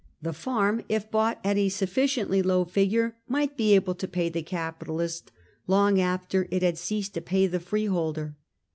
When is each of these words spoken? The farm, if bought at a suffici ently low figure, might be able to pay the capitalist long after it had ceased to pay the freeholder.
The 0.19 0.33
farm, 0.33 0.83
if 0.89 1.11
bought 1.11 1.39
at 1.43 1.57
a 1.57 1.67
suffici 1.69 2.25
ently 2.25 2.43
low 2.43 2.65
figure, 2.65 3.17
might 3.27 3.55
be 3.55 3.75
able 3.75 3.93
to 3.93 4.07
pay 4.07 4.29
the 4.29 4.41
capitalist 4.41 5.31
long 5.67 6.01
after 6.01 6.47
it 6.49 6.63
had 6.63 6.79
ceased 6.79 7.13
to 7.13 7.21
pay 7.21 7.45
the 7.45 7.59
freeholder. 7.59 8.35